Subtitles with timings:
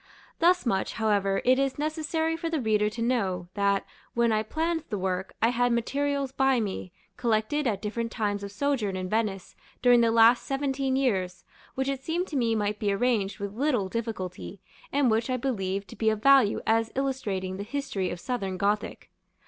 [0.39, 3.85] Thus much, however, it is necessary for the reader to know, that,
[4.15, 8.51] when I planned the work, I had materials by me, collected at different times of
[8.51, 11.43] sojourn in Venice during the last seventeen years,
[11.75, 14.59] which it seemed to me might be arranged with little difficulty,
[14.91, 19.11] and which I believe to be of value as illustrating the history of Southern Gothic.